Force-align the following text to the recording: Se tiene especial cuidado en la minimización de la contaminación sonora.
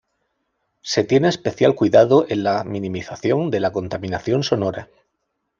Se 0.81 1.03
tiene 1.03 1.27
especial 1.27 1.75
cuidado 1.75 2.25
en 2.27 2.43
la 2.43 2.63
minimización 2.63 3.51
de 3.51 3.59
la 3.59 3.71
contaminación 3.71 4.41
sonora. 4.41 4.89